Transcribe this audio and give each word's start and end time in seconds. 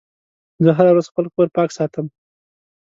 زه 0.63 0.69
هره 0.77 0.91
ورځ 0.91 1.05
خپل 1.11 1.25
کور 1.33 1.47
پاک 1.55 1.69
ساتم. 1.77 2.05